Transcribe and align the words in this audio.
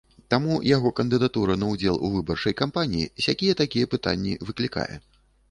Таму 0.33 0.53
яго 0.67 0.91
кандыдатура 0.99 1.57
на 1.63 1.67
ўдзел 1.73 1.99
у 2.07 2.09
выбарчай 2.15 2.57
кампаніі 2.63 3.11
сякія-такія 3.27 3.93
пытанні 3.95 4.33
выклікае. 4.51 4.91